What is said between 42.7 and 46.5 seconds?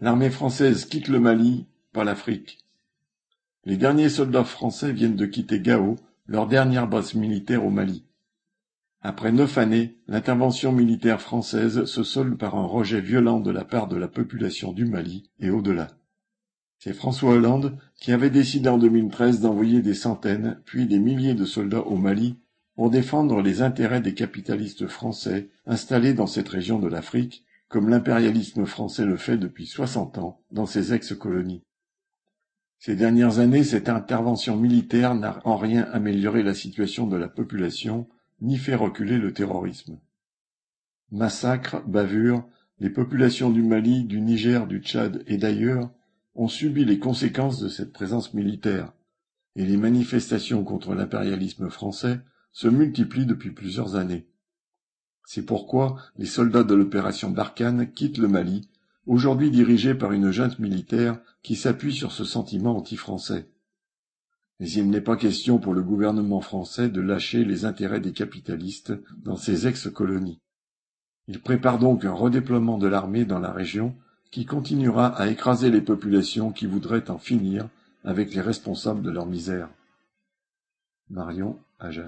les populations du Mali, du Niger, du Tchad et d'ailleurs ont